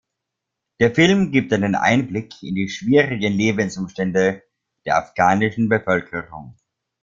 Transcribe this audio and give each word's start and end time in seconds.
Der 0.79 0.95
Film 0.95 1.31
gibt 1.31 1.53
einen 1.53 1.75
Einblick 1.75 2.41
in 2.41 2.55
die 2.55 2.69
schwierigen 2.69 3.33
Lebensumstände 3.33 4.41
der 4.87 4.97
afghanischen 4.97 5.69
Bevölkerung. 5.69 6.57